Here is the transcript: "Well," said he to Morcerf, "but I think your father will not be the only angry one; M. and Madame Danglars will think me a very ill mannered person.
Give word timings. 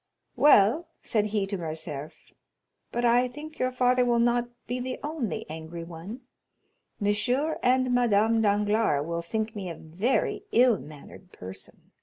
"Well," 0.35 0.87
said 1.03 1.27
he 1.27 1.45
to 1.45 1.59
Morcerf, 1.59 2.15
"but 2.91 3.05
I 3.05 3.27
think 3.27 3.59
your 3.59 3.71
father 3.71 4.03
will 4.03 4.17
not 4.17 4.49
be 4.65 4.79
the 4.79 4.99
only 5.03 5.45
angry 5.47 5.83
one; 5.83 6.21
M. 6.99 7.13
and 7.61 7.93
Madame 7.93 8.41
Danglars 8.41 9.05
will 9.05 9.21
think 9.21 9.55
me 9.55 9.69
a 9.69 9.75
very 9.75 10.41
ill 10.51 10.79
mannered 10.79 11.31
person. 11.31 11.91